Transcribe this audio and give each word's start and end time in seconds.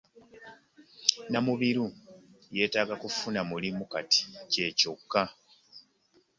Namubiru 1.31 1.87
yeetaaga 2.55 2.95
kufuna 3.01 3.39
mulimu 3.49 3.83
kati 3.93 4.21
kye 4.51 4.65
kyokka. 4.79 5.23